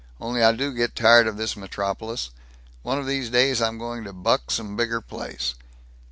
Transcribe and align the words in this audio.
Only 0.19 0.41
I 0.41 0.51
do 0.51 0.73
get 0.73 0.95
tired 0.95 1.27
of 1.27 1.37
this 1.37 1.55
metropolis. 1.55 2.31
One 2.81 2.97
of 2.97 3.05
these 3.05 3.29
days 3.29 3.61
I'm 3.61 3.77
going 3.77 4.03
to 4.05 4.13
buck 4.13 4.49
some 4.49 4.75
bigger 4.75 4.99
place." 4.99 5.53